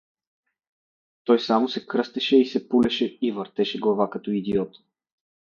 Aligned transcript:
Той 1.23 1.39
само 1.39 1.69
се 1.69 1.85
кръстеше 1.87 2.37
и 2.37 2.45
се 2.45 2.69
пулеше, 2.69 3.17
и 3.21 3.31
въртеше 3.31 3.79
глава 3.79 4.09
като 4.09 4.31
идиот. 4.31 4.77